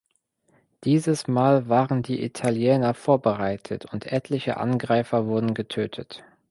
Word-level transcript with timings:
Dieses 0.83 1.27
Mal 1.27 1.69
waren 1.69 2.01
die 2.01 2.23
Italiener 2.23 2.95
vorbereitet 2.95 3.85
und 3.93 4.07
etliche 4.11 4.57
Angreifer 4.57 5.27
wurde 5.27 5.53
getötet. 5.53 6.23